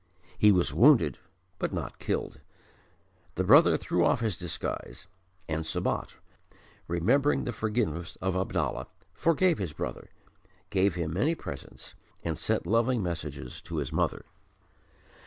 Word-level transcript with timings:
He 0.35 0.51
was 0.51 0.73
wounded, 0.73 1.19
but 1.59 1.71
not 1.71 1.99
killed. 1.99 2.39
The 3.35 3.43
brother 3.43 3.77
threw 3.77 4.03
off 4.03 4.19
his 4.19 4.35
disguise, 4.35 5.05
and 5.47 5.63
Sabat 5.63 6.15
remembering 6.87 7.43
the 7.43 7.53
forgiveness 7.53 8.15
of 8.19 8.35
Abdallah 8.35 8.87
forgave 9.13 9.59
his 9.59 9.73
brother, 9.73 10.09
gave 10.71 10.95
him 10.95 11.13
many 11.13 11.35
presents, 11.35 11.93
and 12.23 12.35
sent 12.35 12.65
loving 12.65 13.03
messages 13.03 13.61
to 13.61 13.75
his 13.77 13.93
mother. 13.93 14.25